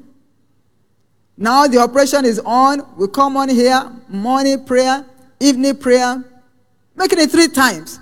now 1.36 1.68
the 1.68 1.78
operation 1.78 2.24
is 2.24 2.40
on. 2.40 2.84
We 2.96 3.06
come 3.06 3.36
on 3.36 3.48
here, 3.48 3.88
morning 4.08 4.64
prayer, 4.64 5.04
evening 5.38 5.76
prayer, 5.76 6.24
making 6.96 7.20
it 7.20 7.30
three 7.30 7.46
times. 7.46 8.00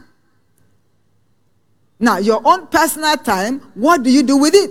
Now, 1.98 2.16
your 2.16 2.40
own 2.42 2.66
personal 2.68 3.18
time, 3.18 3.60
what 3.74 4.02
do 4.02 4.10
you 4.10 4.22
do 4.22 4.38
with 4.38 4.54
it? 4.54 4.70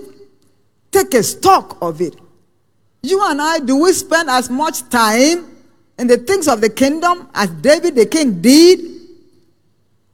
Take 0.90 1.14
a 1.14 1.22
stock 1.22 1.78
of 1.80 2.00
it. 2.00 2.16
You 3.04 3.24
and 3.24 3.40
I, 3.40 3.60
do 3.60 3.76
we 3.76 3.92
spend 3.92 4.30
as 4.30 4.50
much 4.50 4.88
time 4.88 5.46
in 5.96 6.08
the 6.08 6.16
things 6.16 6.48
of 6.48 6.60
the 6.60 6.70
kingdom 6.70 7.28
as 7.32 7.50
David 7.50 7.94
the 7.94 8.06
king 8.06 8.42
did? 8.42 8.89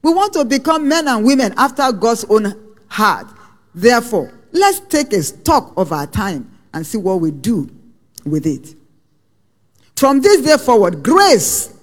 We 0.06 0.14
want 0.14 0.34
to 0.34 0.44
become 0.44 0.86
men 0.86 1.08
and 1.08 1.25
women 1.25 1.52
after 1.56 1.90
God's 1.90 2.25
own 2.28 2.54
heart. 2.86 3.26
Therefore, 3.75 4.32
let's 4.52 4.78
take 4.78 5.12
a 5.12 5.20
stock 5.20 5.72
of 5.76 5.90
our 5.90 6.06
time 6.06 6.48
and 6.72 6.86
see 6.86 6.96
what 6.96 7.20
we 7.20 7.32
do 7.32 7.68
with 8.25 8.46
it. 8.46 8.76
From 9.96 10.20
this 10.20 10.42
day 10.42 10.58
forward, 10.58 11.02
grace 11.02 11.76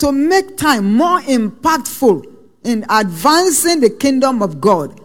to 0.00 0.12
make 0.12 0.58
time 0.58 0.92
more 0.92 1.20
impactful 1.20 2.26
in 2.64 2.84
advancing 2.90 3.80
the 3.80 3.88
kingdom 3.88 4.42
of 4.42 4.60
God. 4.60 5.00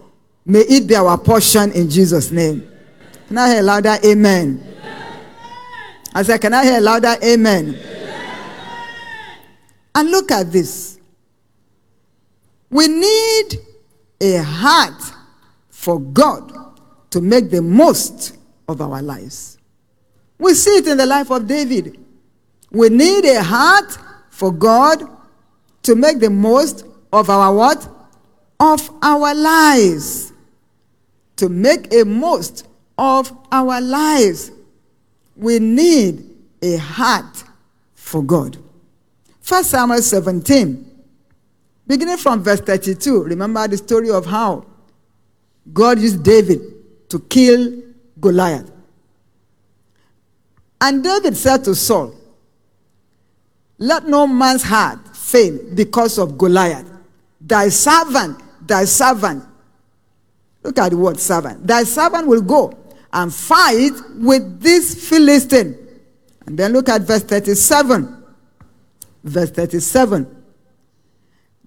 May 0.46 0.60
it 0.60 0.88
be 0.88 0.96
our 0.98 1.18
portion 1.18 1.72
in 1.72 1.90
Jesus' 1.90 2.32
name. 2.32 2.70
Can 3.30 3.38
I 3.38 3.54
hear 3.54 3.64
louder? 3.64 3.96
Amen. 4.04 4.76
I 6.14 6.22
said, 6.22 6.42
Can 6.42 6.54
I 6.54 6.66
hear 6.66 6.82
louder? 6.82 7.16
Amen. 7.24 7.76
amen. 7.80 9.40
And 9.96 10.12
look 10.12 10.32
at 10.32 10.52
this. 10.52 10.95
We 12.76 12.90
need 12.90 13.62
a 14.20 14.44
heart 14.44 15.02
for 15.70 15.98
God 15.98 16.52
to 17.10 17.22
make 17.22 17.50
the 17.50 17.62
most 17.62 18.36
of 18.68 18.82
our 18.82 19.02
lives. 19.02 19.58
We 20.38 20.54
see 20.56 20.72
it 20.80 20.88
in 20.88 20.98
the 20.98 21.06
life 21.06 21.32
of 21.32 21.48
David. 21.48 21.98
We 22.72 22.90
need 22.90 23.24
a 23.24 23.42
heart 23.42 23.98
for 24.30 24.52
God 24.52 25.02
to 25.84 25.96
make 25.96 26.20
the 26.20 26.30
most 26.30 26.86
of 27.14 27.30
our 27.30 27.56
what? 27.56 27.88
Of 28.60 28.90
our 29.02 29.34
lives. 29.34 30.34
To 31.38 31.48
make 31.48 31.94
a 31.94 32.04
most 32.04 32.68
of 32.98 33.32
our 33.54 33.80
lives. 33.80 34.52
We 35.38 35.60
need 35.60 36.30
a 36.62 36.76
heart 36.76 37.42
for 37.94 38.22
God. 38.22 38.58
First 39.40 39.70
Samuel 39.70 40.02
17, 40.02 40.95
beginning 41.88 42.18
from 42.18 42.44
verse 42.44 42.62
32. 42.62 43.24
Remember 43.24 43.68
the 43.68 43.78
story 43.78 44.10
of 44.10 44.26
how 44.26 44.66
God 45.72 46.00
used 46.00 46.24
David 46.24 46.62
to 47.10 47.20
kill 47.20 47.82
Goliath. 48.20 48.72
And 50.82 51.04
David 51.04 51.36
said 51.38 51.64
to 51.66 51.76
Saul, 51.76 52.14
Let 53.78 54.08
no 54.08 54.28
man's 54.28 54.64
heart 54.64 55.16
fail 55.16 55.58
because 55.74 56.18
of 56.18 56.38
Goliath. 56.38 56.90
Thy 57.40 57.70
servant, 57.70 58.42
thy 58.68 58.86
servant. 58.86 59.44
Look 60.64 60.80
at 60.80 60.90
the 60.90 60.98
word 60.98 61.20
servant. 61.20 61.66
Thy 61.66 61.84
servant 61.84 62.28
will 62.28 62.42
go 62.42 62.74
and 63.14 63.34
fight 63.34 63.94
with 64.16 64.62
this 64.62 65.08
Philistine. 65.10 65.78
And 66.46 66.58
then 66.58 66.74
look 66.74 66.90
at 66.90 67.02
verse 67.02 67.24
37. 67.24 68.24
Verse 69.24 69.52
37. 69.52 70.35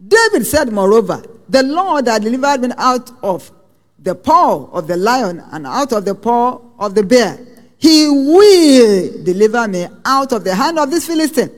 David 0.07 0.47
said, 0.47 0.73
Moreover, 0.73 1.23
the 1.49 1.63
Lord 1.63 2.05
that 2.05 2.23
delivered 2.23 2.61
me 2.61 2.75
out 2.77 3.11
of 3.23 3.51
the 3.99 4.15
paw 4.15 4.67
of 4.71 4.87
the 4.87 4.97
lion 4.97 5.43
and 5.51 5.67
out 5.67 5.93
of 5.93 6.05
the 6.05 6.15
paw 6.15 6.61
of 6.79 6.95
the 6.95 7.03
bear, 7.03 7.39
he 7.79 8.09
will 8.09 9.25
deliver 9.25 9.67
me 9.69 9.87
out 10.05 10.33
of 10.33 10.45
the 10.45 10.55
hand 10.55 10.79
of 10.79 10.91
this 10.91 11.07
Philistine. 11.07 11.51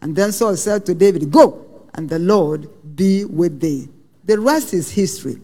And 0.00 0.14
then 0.14 0.32
Saul 0.32 0.56
said 0.56 0.84
to 0.86 0.94
David, 0.94 1.30
Go, 1.30 1.86
and 1.94 2.08
the 2.08 2.18
Lord 2.18 2.68
be 2.96 3.24
with 3.24 3.60
thee. 3.60 3.88
The 4.24 4.38
rest 4.38 4.74
is 4.74 4.90
history. 4.90 5.40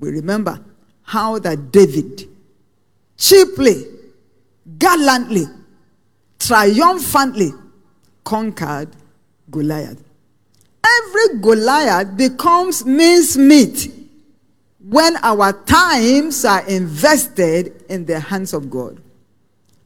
We 0.00 0.10
remember 0.10 0.60
how 1.02 1.38
that 1.40 1.70
David 1.70 2.28
cheaply, 3.16 3.84
gallantly, 4.78 5.44
triumphantly 6.38 7.52
conquered 8.24 8.88
Goliath. 9.50 10.02
Every 10.84 11.40
Goliath 11.40 12.16
becomes 12.16 12.84
mincemeat 12.84 13.92
when 14.80 15.16
our 15.18 15.52
times 15.64 16.44
are 16.44 16.66
invested 16.66 17.84
in 17.88 18.04
the 18.04 18.18
hands 18.18 18.52
of 18.52 18.68
God. 18.68 19.00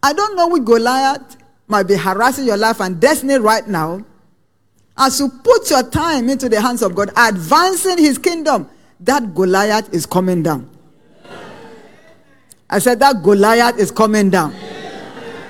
I 0.03 0.12
don't 0.12 0.37
know 0.37 0.49
which 0.49 0.65
Goliath 0.65 1.37
might 1.69 1.85
be 1.85 1.97
harassing 1.97 2.47
your 2.47 2.57
life 2.57 2.81
and 2.81 3.00
destiny 3.00 3.37
right 3.37 3.67
now. 3.67 4.05
As 4.97 5.21
you 5.21 5.29
put 5.29 5.69
your 5.69 5.83
time 5.83 6.31
into 6.31 6.49
the 6.49 6.61
hands 6.61 6.83
of 6.83 6.95
God, 6.95 7.11
advancing 7.17 7.99
his 7.99 8.17
kingdom, 8.17 8.69
that 9.00 9.35
Goliath 9.35 9.93
is 9.93 10.07
coming 10.07 10.43
down. 10.43 10.71
I 12.71 12.79
said 12.79 12.99
that 13.00 13.23
Goliath 13.23 13.79
is 13.79 13.91
coming 13.91 14.31
down. 14.31 14.55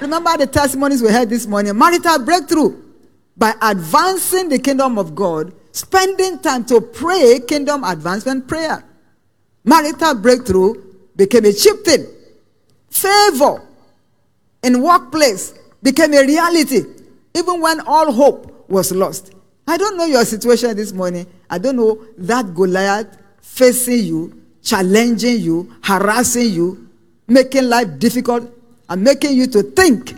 Remember 0.00 0.36
the 0.36 0.46
testimonies 0.46 1.00
we 1.00 1.10
heard 1.10 1.30
this 1.30 1.46
morning 1.46 1.76
marital 1.78 2.18
breakthrough 2.18 2.82
by 3.36 3.54
advancing 3.62 4.48
the 4.48 4.58
kingdom 4.58 4.98
of 4.98 5.14
God, 5.14 5.52
spending 5.72 6.38
time 6.40 6.64
to 6.66 6.80
pray 6.80 7.40
kingdom 7.40 7.84
advancement 7.84 8.48
prayer. 8.48 8.82
Marital 9.64 10.14
breakthrough 10.14 10.74
became 11.16 11.44
a 11.44 11.52
cheap 11.52 11.84
thing. 11.84 12.06
Favor 12.90 13.62
in 14.62 14.80
workplace 14.80 15.54
became 15.82 16.14
a 16.14 16.22
reality, 16.22 16.82
even 17.34 17.60
when 17.60 17.80
all 17.80 18.10
hope 18.12 18.68
was 18.68 18.92
lost. 18.92 19.32
I 19.68 19.76
don't 19.76 19.96
know 19.96 20.04
your 20.04 20.24
situation 20.24 20.76
this 20.76 20.92
morning. 20.92 21.26
I 21.50 21.58
don't 21.58 21.76
know 21.76 22.04
that 22.18 22.54
Goliath 22.54 23.18
facing 23.40 24.04
you, 24.04 24.42
challenging 24.62 25.40
you, 25.40 25.74
harassing 25.82 26.50
you, 26.50 26.88
making 27.26 27.68
life 27.68 27.98
difficult, 27.98 28.50
and 28.88 29.02
making 29.02 29.36
you 29.36 29.46
to 29.48 29.62
think 29.62 30.14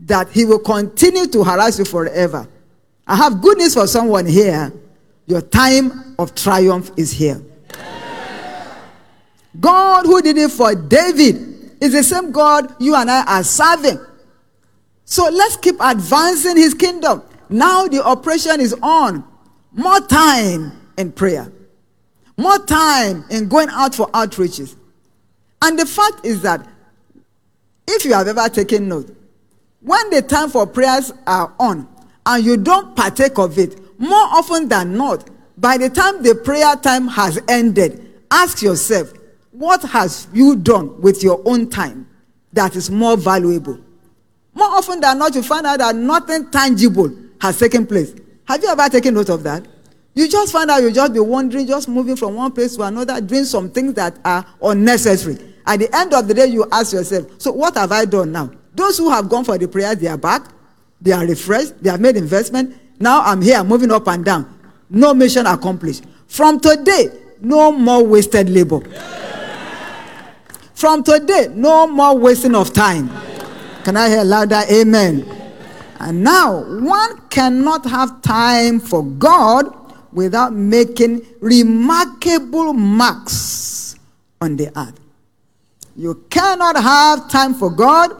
that 0.00 0.28
he 0.30 0.44
will 0.44 0.58
continue 0.58 1.26
to 1.26 1.44
harass 1.44 1.78
you 1.78 1.84
forever. 1.84 2.48
I 3.06 3.16
have 3.16 3.40
good 3.40 3.58
news 3.58 3.74
for 3.74 3.86
someone 3.86 4.26
here. 4.26 4.72
Your 5.26 5.40
time 5.40 6.14
of 6.18 6.34
triumph 6.34 6.90
is 6.96 7.12
here. 7.12 7.40
God 9.58 10.06
who 10.06 10.20
did 10.20 10.36
it 10.36 10.50
for 10.50 10.74
David 10.74 11.76
is 11.80 11.92
the 11.92 12.02
same 12.02 12.32
God 12.32 12.74
you 12.80 12.94
and 12.94 13.10
I 13.10 13.24
are 13.24 13.44
serving. 13.44 13.98
So 15.04 15.28
let's 15.30 15.56
keep 15.56 15.76
advancing 15.80 16.56
his 16.56 16.74
kingdom. 16.74 17.22
Now 17.48 17.86
the 17.86 18.04
operation 18.04 18.60
is 18.60 18.74
on. 18.82 19.24
More 19.72 20.00
time 20.00 20.72
in 20.96 21.12
prayer, 21.12 21.52
more 22.36 22.58
time 22.58 23.24
in 23.30 23.48
going 23.48 23.68
out 23.70 23.94
for 23.94 24.08
outreaches. 24.12 24.76
And 25.60 25.78
the 25.78 25.86
fact 25.86 26.24
is 26.24 26.42
that 26.42 26.66
if 27.86 28.04
you 28.04 28.12
have 28.14 28.28
ever 28.28 28.48
taken 28.48 28.88
note, 28.88 29.14
when 29.84 30.10
the 30.10 30.22
time 30.22 30.48
for 30.48 30.66
prayers 30.66 31.12
are 31.26 31.54
on 31.60 31.86
and 32.24 32.44
you 32.44 32.56
don't 32.56 32.96
partake 32.96 33.38
of 33.38 33.58
it, 33.58 33.78
more 34.00 34.16
often 34.32 34.66
than 34.66 34.96
not, 34.96 35.28
by 35.58 35.76
the 35.76 35.90
time 35.90 36.22
the 36.22 36.34
prayer 36.34 36.74
time 36.76 37.06
has 37.06 37.38
ended, 37.48 38.14
ask 38.30 38.62
yourself, 38.62 39.12
what 39.52 39.82
has 39.82 40.26
you 40.32 40.56
done 40.56 41.00
with 41.02 41.22
your 41.22 41.40
own 41.44 41.68
time 41.68 42.08
that 42.54 42.74
is 42.76 42.90
more 42.90 43.16
valuable? 43.16 43.78
More 44.54 44.68
often 44.68 45.00
than 45.00 45.18
not, 45.18 45.34
you 45.34 45.42
find 45.42 45.66
out 45.66 45.80
that 45.80 45.94
nothing 45.94 46.50
tangible 46.50 47.14
has 47.40 47.58
taken 47.58 47.86
place. 47.86 48.14
Have 48.46 48.62
you 48.62 48.70
ever 48.70 48.88
taken 48.88 49.14
note 49.14 49.28
of 49.28 49.42
that? 49.42 49.66
You 50.14 50.28
just 50.28 50.52
find 50.52 50.70
out 50.70 50.82
you 50.82 50.92
just 50.92 51.12
be 51.12 51.20
wandering, 51.20 51.66
just 51.66 51.88
moving 51.88 52.16
from 52.16 52.36
one 52.36 52.52
place 52.52 52.76
to 52.76 52.82
another, 52.84 53.20
doing 53.20 53.44
some 53.44 53.68
things 53.68 53.94
that 53.94 54.18
are 54.24 54.46
unnecessary. 54.62 55.36
At 55.66 55.80
the 55.80 55.94
end 55.94 56.14
of 56.14 56.26
the 56.26 56.34
day, 56.34 56.46
you 56.46 56.66
ask 56.72 56.94
yourself, 56.94 57.26
so 57.38 57.52
what 57.52 57.76
have 57.76 57.92
I 57.92 58.06
done 58.06 58.32
now? 58.32 58.50
Those 58.74 58.98
who 58.98 59.10
have 59.10 59.28
gone 59.28 59.44
for 59.44 59.56
the 59.56 59.68
prayers, 59.68 59.96
they 59.96 60.08
are 60.08 60.18
back, 60.18 60.48
they 61.00 61.12
are 61.12 61.24
refreshed, 61.24 61.82
they 61.82 61.90
have 61.90 62.00
made 62.00 62.16
investment. 62.16 62.76
Now 62.98 63.22
I'm 63.22 63.40
here, 63.40 63.62
moving 63.62 63.92
up 63.92 64.06
and 64.08 64.24
down. 64.24 64.58
No 64.90 65.14
mission 65.14 65.46
accomplished. 65.46 66.04
From 66.26 66.60
today, 66.60 67.08
no 67.40 67.70
more 67.72 68.04
wasted 68.04 68.50
labor. 68.50 68.80
From 70.74 71.04
today, 71.04 71.48
no 71.54 71.86
more 71.86 72.18
wasting 72.18 72.54
of 72.54 72.72
time. 72.72 73.08
Can 73.84 73.96
I 73.96 74.08
hear 74.08 74.24
louder? 74.24 74.62
Amen. 74.70 75.24
And 76.00 76.24
now, 76.24 76.64
one 76.64 77.28
cannot 77.28 77.86
have 77.86 78.22
time 78.22 78.80
for 78.80 79.04
God 79.04 79.66
without 80.12 80.52
making 80.52 81.22
remarkable 81.40 82.72
marks 82.72 83.96
on 84.40 84.56
the 84.56 84.76
earth. 84.78 84.98
You 85.96 86.24
cannot 86.28 86.76
have 86.76 87.28
time 87.30 87.54
for 87.54 87.70
God 87.70 88.10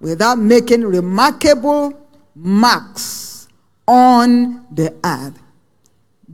without 0.00 0.38
making 0.38 0.82
remarkable 0.82 1.92
marks 2.34 3.48
on 3.86 4.66
the 4.70 4.94
earth. 5.04 5.38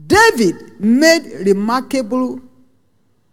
David 0.07 0.79
made 0.79 1.45
remarkable 1.45 2.41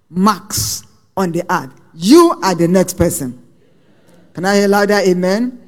marks 0.09 0.85
on 1.17 1.33
the 1.33 1.45
earth. 1.53 1.73
You 1.95 2.39
are 2.43 2.55
the 2.55 2.69
next 2.69 2.95
person. 2.97 3.43
Can 4.35 4.45
I 4.45 4.57
hear 4.57 4.69
louder? 4.69 4.95
Amen. 4.95 5.61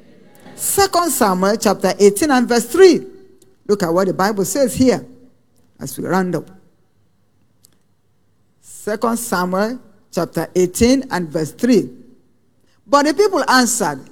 Second 0.55 1.09
Samuel 1.09 1.57
chapter 1.57 1.93
18 1.99 2.31
and 2.31 2.47
verse 2.47 2.65
3. 2.65 3.05
Look 3.67 3.83
at 3.83 3.93
what 3.93 4.07
the 4.07 4.13
Bible 4.13 4.45
says 4.45 4.73
here 4.75 5.05
as 5.79 5.97
we 5.97 6.05
round 6.05 6.35
up. 6.35 6.49
Second 8.61 9.17
Samuel 9.17 9.79
chapter 10.11 10.47
18 10.55 11.05
and 11.11 11.29
verse 11.29 11.51
3. 11.51 11.89
But 12.85 13.05
the 13.05 13.13
people 13.13 13.43
answered, 13.49 14.09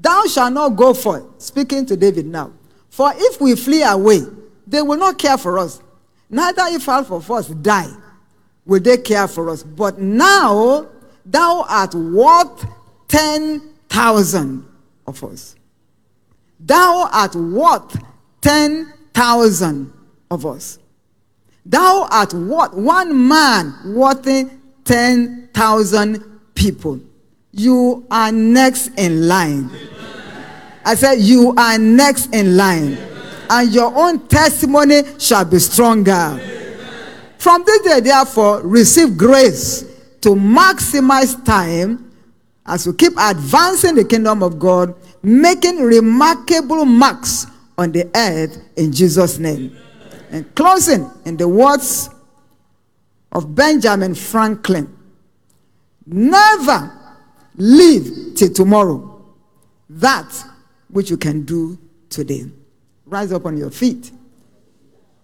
Thou 0.00 0.24
shalt 0.26 0.52
not 0.52 0.70
go 0.70 0.94
forth, 0.94 1.24
speaking 1.40 1.84
to 1.86 1.96
David 1.96 2.26
now. 2.26 2.52
For 2.90 3.12
if 3.14 3.40
we 3.40 3.56
flee 3.56 3.82
away, 3.82 4.22
they 4.66 4.82
will 4.82 4.98
not 4.98 5.18
care 5.18 5.38
for 5.38 5.58
us. 5.58 5.80
Neither 6.30 6.62
if 6.68 6.84
half 6.86 7.10
of 7.10 7.30
us 7.30 7.48
die, 7.48 7.90
will 8.64 8.80
they 8.80 8.98
care 8.98 9.26
for 9.26 9.50
us. 9.50 9.62
But 9.62 9.98
now 9.98 10.88
thou 11.24 11.64
art 11.68 11.94
worth 11.94 12.66
10,000 13.08 14.66
of 15.06 15.24
us. 15.24 15.56
Thou 16.60 17.08
art 17.12 17.34
worth 17.34 17.96
10,000 18.42 19.92
of 20.30 20.46
us. 20.46 20.78
Thou 21.64 22.06
art 22.10 22.34
what? 22.34 22.76
One 22.76 23.28
man 23.28 23.94
worth 23.94 24.26
10,000 24.84 26.40
people. 26.54 27.00
You 27.52 28.06
are 28.10 28.30
next 28.30 28.88
in 28.98 29.26
line. 29.26 29.70
I 30.84 30.94
said, 30.94 31.16
You 31.16 31.54
are 31.56 31.78
next 31.78 32.34
in 32.34 32.56
line. 32.56 32.96
And 33.50 33.72
your 33.72 33.94
own 33.96 34.26
testimony 34.28 35.02
shall 35.18 35.44
be 35.44 35.58
stronger. 35.58 36.38
From 37.38 37.64
this 37.64 37.82
day, 37.82 38.00
therefore, 38.00 38.62
receive 38.62 39.16
grace 39.16 39.82
to 40.20 40.30
maximize 40.30 41.42
time 41.44 42.12
as 42.66 42.86
we 42.86 42.92
keep 42.94 43.12
advancing 43.18 43.94
the 43.94 44.04
kingdom 44.04 44.42
of 44.42 44.58
God, 44.58 44.94
making 45.22 45.78
remarkable 45.78 46.84
marks 46.84 47.46
on 47.78 47.92
the 47.92 48.10
earth 48.14 48.58
in 48.76 48.92
Jesus' 48.92 49.38
name. 49.38 49.76
And 50.30 50.54
closing 50.54 51.10
in 51.24 51.38
the 51.38 51.48
words 51.48 52.10
of 53.32 53.54
Benjamin 53.54 54.14
Franklin 54.14 54.94
never 56.04 56.97
leave 57.58 58.34
till 58.34 58.50
tomorrow 58.50 59.22
that 59.90 60.32
which 60.90 61.10
you 61.10 61.16
can 61.16 61.42
do 61.42 61.78
today. 62.08 62.46
Rise 63.04 63.32
up 63.32 63.44
on 63.46 63.56
your 63.56 63.70
feet. 63.70 64.10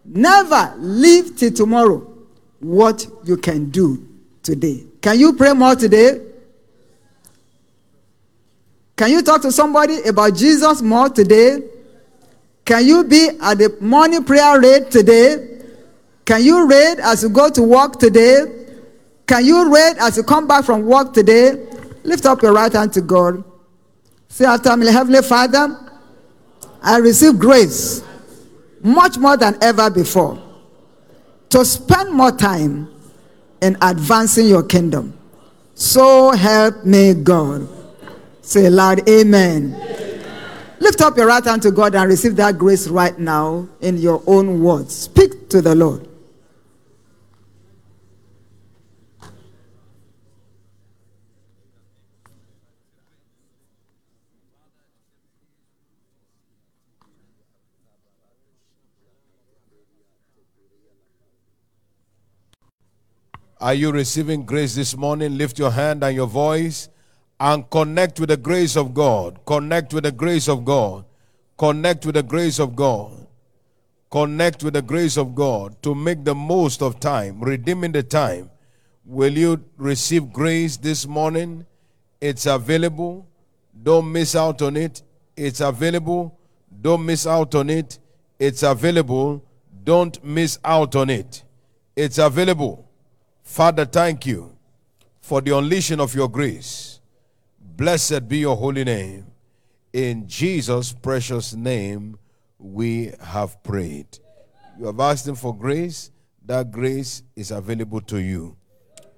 Never 0.04 0.74
leave 0.78 1.36
till 1.36 1.52
tomorrow 1.52 2.12
what 2.60 3.06
you 3.24 3.36
can 3.36 3.70
do 3.70 4.06
today. 4.42 4.84
Can 5.00 5.18
you 5.18 5.32
pray 5.32 5.52
more 5.52 5.74
today? 5.74 6.20
Can 8.96 9.10
you 9.10 9.22
talk 9.22 9.42
to 9.42 9.50
somebody 9.50 10.02
about 10.02 10.34
Jesus 10.34 10.80
more 10.82 11.08
today? 11.08 11.62
Can 12.64 12.86
you 12.86 13.04
be 13.04 13.30
at 13.40 13.58
the 13.58 13.76
morning 13.80 14.24
prayer 14.24 14.60
rate 14.60 14.90
today? 14.90 15.62
Can 16.24 16.42
you 16.42 16.66
read 16.66 17.00
as 17.00 17.22
you 17.22 17.28
go 17.28 17.50
to 17.50 17.62
work 17.62 17.98
today? 17.98 18.66
Can 19.26 19.44
you 19.44 19.72
read 19.72 19.96
as 19.98 20.16
you 20.16 20.22
come 20.22 20.46
back 20.46 20.64
from 20.64 20.84
work 20.84 21.12
today? 21.12 21.66
Lift 22.04 22.26
up 22.26 22.42
your 22.42 22.52
right 22.52 22.72
hand 22.72 22.92
to 22.92 23.00
God. 23.00 23.42
Say 24.28 24.44
after 24.44 24.76
me, 24.76 24.86
Heavenly 24.86 25.22
Father, 25.22 25.80
I 26.82 26.98
receive 26.98 27.38
grace 27.38 28.02
much 28.82 29.16
more 29.16 29.36
than 29.36 29.56
ever 29.62 29.88
before 29.90 30.40
to 31.48 31.64
spend 31.64 32.12
more 32.12 32.30
time 32.30 32.90
in 33.62 33.76
advancing 33.80 34.46
your 34.46 34.62
kingdom. 34.62 35.16
So 35.74 36.32
help 36.32 36.84
me, 36.84 37.14
God. 37.14 37.66
Say 38.42 38.68
loud, 38.68 39.08
Amen. 39.08 39.72
Lift 40.80 41.00
up 41.00 41.16
your 41.16 41.26
right 41.26 41.42
hand 41.42 41.62
to 41.62 41.70
God 41.70 41.94
and 41.94 42.10
receive 42.10 42.36
that 42.36 42.58
grace 42.58 42.88
right 42.88 43.18
now 43.18 43.66
in 43.80 43.96
your 43.96 44.22
own 44.26 44.62
words. 44.62 44.94
Speak 44.94 45.48
to 45.48 45.62
the 45.62 45.74
Lord. 45.74 46.06
Are 63.60 63.74
you 63.74 63.92
receiving 63.92 64.44
grace 64.44 64.74
this 64.74 64.96
morning? 64.96 65.38
Lift 65.38 65.58
your 65.58 65.70
hand 65.70 66.02
and 66.02 66.14
your 66.14 66.26
voice 66.26 66.88
and 67.38 67.68
connect 67.70 68.18
with 68.18 68.28
the 68.28 68.36
grace 68.36 68.76
of 68.76 68.94
God. 68.94 69.44
Connect 69.46 69.94
with 69.94 70.04
the 70.04 70.12
grace 70.12 70.48
of 70.48 70.64
God. 70.64 71.04
Connect 71.56 72.04
with 72.04 72.16
the 72.16 72.22
grace 72.22 72.58
of 72.58 72.74
God. 72.74 73.26
Connect 74.10 74.62
with 74.62 74.74
the 74.74 74.82
grace 74.82 75.16
of 75.16 75.34
God 75.34 75.80
to 75.82 75.94
make 75.94 76.24
the 76.24 76.34
most 76.34 76.82
of 76.82 77.00
time, 77.00 77.40
redeeming 77.40 77.92
the 77.92 78.02
time. 78.02 78.50
Will 79.04 79.36
you 79.36 79.64
receive 79.76 80.32
grace 80.32 80.76
this 80.76 81.06
morning? 81.06 81.66
It's 82.20 82.46
available. 82.46 83.26
Don't 83.82 84.10
miss 84.10 84.34
out 84.34 84.62
on 84.62 84.76
it. 84.76 85.02
It's 85.36 85.60
available. 85.60 86.38
Don't 86.80 87.04
miss 87.04 87.26
out 87.26 87.54
on 87.54 87.70
it. 87.70 87.98
It's 88.38 88.62
available. 88.62 89.44
Don't 89.84 90.22
miss 90.24 90.58
out 90.64 90.96
on 90.96 91.10
it. 91.10 91.44
It's 91.96 92.18
available. 92.18 92.88
Father, 93.44 93.84
thank 93.84 94.26
you 94.26 94.56
for 95.20 95.40
the 95.40 95.56
unleashing 95.56 96.00
of 96.00 96.14
your 96.14 96.28
grace. 96.28 96.98
Blessed 97.60 98.26
be 98.26 98.38
your 98.38 98.56
holy 98.56 98.82
name. 98.84 99.26
In 99.92 100.26
Jesus' 100.26 100.92
precious 100.92 101.54
name, 101.54 102.18
we 102.58 103.12
have 103.20 103.62
prayed. 103.62 104.18
You 104.78 104.86
have 104.86 104.98
asked 104.98 105.28
Him 105.28 105.36
for 105.36 105.54
grace. 105.54 106.10
That 106.44 106.72
grace 106.72 107.22
is 107.36 107.50
available 107.50 108.00
to 108.02 108.16
you. 108.16 108.56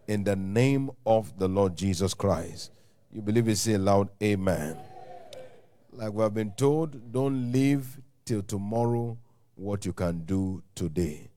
In 0.06 0.24
the 0.24 0.36
name 0.36 0.90
of 1.06 1.38
the 1.38 1.48
Lord 1.48 1.76
Jesus 1.76 2.12
Christ. 2.12 2.72
You 3.12 3.22
believe 3.22 3.48
it? 3.48 3.56
Say 3.56 3.78
loud, 3.78 4.10
Amen. 4.22 4.76
Like 5.92 6.12
we 6.12 6.22
have 6.22 6.34
been 6.34 6.50
told, 6.52 7.12
don't 7.12 7.52
leave 7.52 7.86
till 8.24 8.42
tomorrow 8.42 9.16
what 9.54 9.86
you 9.86 9.92
can 9.92 10.24
do 10.26 10.62
today. 10.74 11.30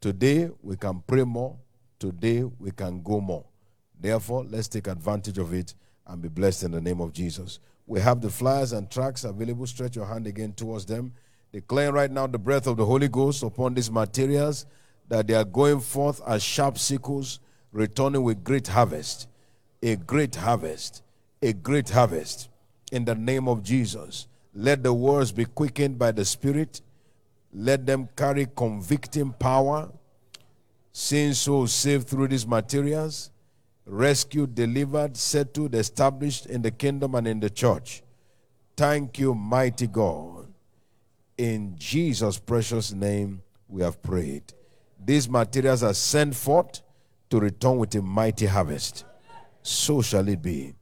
Today, 0.00 0.50
we 0.62 0.76
can 0.76 1.02
pray 1.06 1.22
more. 1.22 1.56
Today, 2.00 2.44
we 2.58 2.70
can 2.70 3.02
go 3.02 3.20
more. 3.20 3.44
Therefore, 4.00 4.46
let's 4.48 4.68
take 4.68 4.86
advantage 4.86 5.36
of 5.36 5.52
it 5.52 5.74
and 6.06 6.22
be 6.22 6.28
blessed 6.28 6.62
in 6.62 6.70
the 6.70 6.80
name 6.80 6.98
of 7.02 7.12
Jesus. 7.12 7.60
We 7.86 8.00
have 8.00 8.22
the 8.22 8.30
flyers 8.30 8.72
and 8.72 8.90
tracks 8.90 9.24
available. 9.24 9.66
Stretch 9.66 9.96
your 9.96 10.06
hand 10.06 10.26
again 10.26 10.54
towards 10.54 10.86
them. 10.86 11.12
Declaring 11.52 11.92
right 11.92 12.10
now 12.10 12.26
the 12.26 12.38
breath 12.38 12.66
of 12.66 12.78
the 12.78 12.86
Holy 12.86 13.08
Ghost 13.08 13.42
upon 13.42 13.74
these 13.74 13.90
materials 13.90 14.64
that 15.08 15.26
they 15.26 15.34
are 15.34 15.44
going 15.44 15.80
forth 15.80 16.22
as 16.26 16.42
sharp 16.42 16.78
sickles, 16.78 17.38
returning 17.70 18.22
with 18.22 18.42
great 18.44 18.68
harvest. 18.68 19.28
A 19.82 19.96
great 19.96 20.36
harvest. 20.36 21.02
A 21.42 21.52
great 21.52 21.90
harvest. 21.90 22.48
In 22.92 23.04
the 23.04 23.14
name 23.14 23.46
of 23.46 23.62
Jesus. 23.62 24.26
Let 24.54 24.82
the 24.82 24.94
words 24.94 25.32
be 25.32 25.44
quickened 25.44 25.98
by 25.98 26.12
the 26.12 26.24
Spirit. 26.24 26.80
Let 27.52 27.84
them 27.84 28.08
carry 28.16 28.46
convicting 28.56 29.32
power. 29.32 29.90
Seeing 30.92 31.34
souls 31.34 31.72
saved 31.72 32.08
through 32.08 32.28
these 32.28 32.46
materials 32.46 33.30
rescued, 33.86 34.54
delivered, 34.54 35.16
settled, 35.16 35.74
established 35.74 36.46
in 36.46 36.62
the 36.62 36.70
kingdom 36.70 37.14
and 37.14 37.26
in 37.26 37.40
the 37.40 37.50
church. 37.50 38.02
Thank 38.76 39.18
you, 39.18 39.34
mighty 39.34 39.86
God. 39.86 40.46
In 41.36 41.74
Jesus' 41.76 42.38
precious 42.38 42.92
name, 42.92 43.42
we 43.68 43.82
have 43.82 44.02
prayed. 44.02 44.52
These 45.02 45.28
materials 45.28 45.82
are 45.82 45.94
sent 45.94 46.34
forth 46.34 46.82
to 47.30 47.40
return 47.40 47.78
with 47.78 47.94
a 47.94 48.02
mighty 48.02 48.46
harvest. 48.46 49.04
So 49.62 50.02
shall 50.02 50.28
it 50.28 50.42
be. 50.42 50.74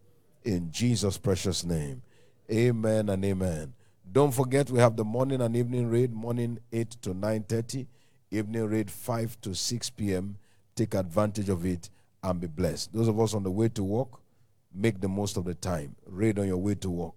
In 0.45 0.71
Jesus' 0.71 1.19
precious 1.19 1.65
name. 1.65 2.03
Amen 2.51 3.09
and 3.09 3.25
amen. 3.25 3.75
Don't 4.11 4.33
forget 4.33 4.71
we 4.71 4.79
have 4.79 4.97
the 4.97 5.05
morning 5.05 5.43
and 5.43 5.55
evening 5.55 5.89
read, 5.89 6.13
morning 6.13 6.59
8 6.73 6.91
to 7.03 7.11
9:30, 7.11 7.87
evening 8.31 8.67
read 8.67 8.91
5 8.91 9.41
to 9.43 9.55
6 9.55 9.91
p.m. 9.91 10.37
Take 10.75 10.95
advantage 10.95 11.49
of 11.49 11.65
it 11.65 11.91
and 12.23 12.41
be 12.41 12.47
blessed. 12.47 12.93
Those 12.93 13.09
of 13.09 13.19
us 13.21 13.35
on 13.35 13.43
the 13.43 13.51
way 13.51 13.69
to 13.71 13.83
work, 13.83 14.09
make 14.75 15.01
the 15.01 15.09
most 15.09 15.37
of 15.37 15.45
the 15.45 15.55
time. 15.55 15.95
Read 16.07 16.39
on 16.39 16.47
your 16.47 16.59
way 16.59 16.75
to 16.77 16.91
work. 16.91 17.15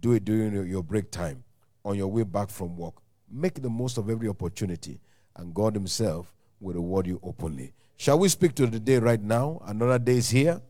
Do 0.00 0.12
it 0.12 0.24
during 0.24 0.52
your, 0.52 0.64
your 0.64 0.82
break 0.82 1.10
time, 1.10 1.44
on 1.84 1.96
your 1.96 2.08
way 2.08 2.22
back 2.22 2.50
from 2.50 2.76
work. 2.76 2.94
Make 3.30 3.60
the 3.62 3.70
most 3.70 3.98
of 3.98 4.08
every 4.08 4.28
opportunity, 4.28 5.00
and 5.36 5.52
God 5.54 5.74
Himself 5.74 6.32
will 6.60 6.74
reward 6.74 7.06
you 7.06 7.20
openly. 7.22 7.72
Shall 7.96 8.18
we 8.18 8.28
speak 8.28 8.54
to 8.54 8.66
the 8.66 8.80
day 8.80 8.98
right 8.98 9.20
now? 9.20 9.60
Another 9.66 9.98
day 9.98 10.16
is 10.16 10.30
here. 10.30 10.60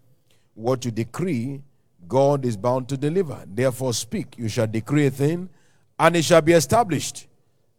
What 0.55 0.85
you 0.85 0.91
decree, 0.91 1.63
God 2.09 2.45
is 2.45 2.57
bound 2.57 2.89
to 2.89 2.97
deliver. 2.97 3.45
Therefore, 3.47 3.93
speak. 3.93 4.37
You 4.39 4.49
shall 4.49 4.67
decree 4.67 5.07
a 5.07 5.11
thing, 5.11 5.51
and 5.99 6.17
it 6.17 6.25
shall 6.25 6.41
be 6.41 6.53
established. 6.53 7.28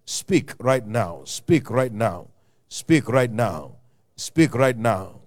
Speak 0.09 0.53
right 0.59 0.87
now. 0.87 1.21
Speak 1.23 1.69
right 1.69 1.93
now. 1.93 2.29
Speak 2.67 3.07
right 3.09 3.31
now. 3.31 3.75
Speak 4.15 4.55
right 4.55 4.75
now. 4.75 5.21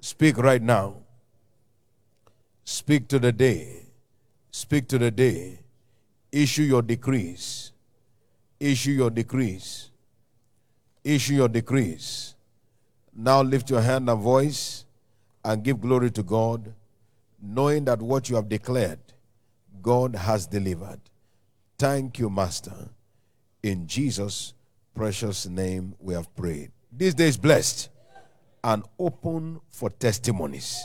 Speak 0.00 0.38
right 0.38 0.60
now. 0.60 0.96
Speak 2.64 3.06
to 3.10 3.20
the 3.20 3.30
day. 3.30 3.86
Speak 4.50 4.88
to 4.88 4.98
the 4.98 5.12
day. 5.12 5.60
Issue 6.32 6.62
your 6.62 6.82
decrees. 6.82 7.70
Issue 8.58 8.90
your 8.90 9.10
decrees. 9.10 9.92
Issue 11.04 11.34
your 11.34 11.48
decrees. 11.48 12.34
Now 13.14 13.40
lift 13.42 13.70
your 13.70 13.82
hand 13.82 14.10
and 14.10 14.20
voice 14.20 14.84
and 15.44 15.62
give 15.62 15.80
glory 15.80 16.10
to 16.10 16.24
God, 16.24 16.74
knowing 17.40 17.84
that 17.84 18.02
what 18.02 18.28
you 18.28 18.34
have 18.34 18.48
declared, 18.48 18.98
God 19.80 20.16
has 20.16 20.48
delivered. 20.48 20.98
Thank 21.78 22.18
you, 22.18 22.28
Master. 22.28 22.88
In 23.62 23.86
Jesus' 23.86 24.54
precious 24.94 25.46
name, 25.46 25.94
we 25.98 26.14
have 26.14 26.34
prayed. 26.36 26.70
This 26.92 27.14
day 27.14 27.28
is 27.28 27.36
blessed 27.36 27.88
and 28.62 28.84
open 28.98 29.60
for 29.68 29.90
testimonies 29.90 30.78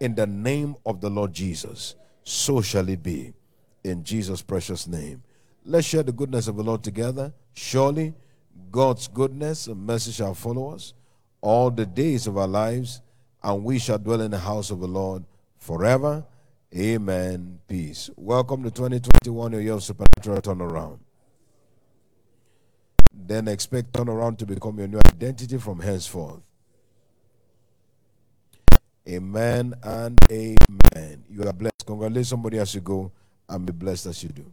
in 0.00 0.14
the 0.14 0.26
name 0.26 0.76
of 0.86 1.00
the 1.00 1.10
Lord 1.10 1.32
Jesus. 1.32 1.94
So 2.24 2.60
shall 2.62 2.88
it 2.88 3.02
be 3.02 3.34
in 3.84 4.02
Jesus' 4.02 4.42
precious 4.42 4.86
name. 4.86 5.22
Let's 5.64 5.86
share 5.86 6.02
the 6.02 6.12
goodness 6.12 6.48
of 6.48 6.56
the 6.56 6.62
Lord 6.62 6.82
together. 6.82 7.32
Surely 7.52 8.14
God's 8.70 9.06
goodness 9.08 9.66
and 9.66 9.86
mercy 9.86 10.12
shall 10.12 10.34
follow 10.34 10.74
us 10.74 10.94
all 11.40 11.70
the 11.70 11.86
days 11.86 12.26
of 12.26 12.38
our 12.38 12.48
lives, 12.48 13.02
and 13.42 13.62
we 13.62 13.78
shall 13.78 13.98
dwell 13.98 14.22
in 14.22 14.30
the 14.30 14.38
house 14.38 14.70
of 14.70 14.80
the 14.80 14.88
Lord 14.88 15.24
forever. 15.58 16.24
Amen. 16.74 17.60
Peace. 17.68 18.08
Welcome 18.16 18.62
to 18.62 18.70
2021, 18.70 19.52
your 19.52 19.60
year 19.60 19.74
of 19.74 19.82
supernatural 19.82 20.40
turnaround. 20.40 20.98
Then 23.26 23.48
expect 23.48 23.92
turnaround 23.92 24.36
to 24.38 24.46
become 24.46 24.78
your 24.78 24.88
new 24.88 24.98
identity 24.98 25.56
from 25.56 25.80
henceforth. 25.80 26.42
Amen 29.08 29.74
and 29.82 30.18
amen. 30.30 31.24
You 31.30 31.44
are 31.46 31.52
blessed. 31.52 31.86
Congratulate 31.86 32.26
somebody 32.26 32.58
as 32.58 32.74
you 32.74 32.82
go 32.82 33.12
and 33.48 33.64
be 33.64 33.72
blessed 33.72 34.06
as 34.06 34.22
you 34.22 34.28
do. 34.28 34.52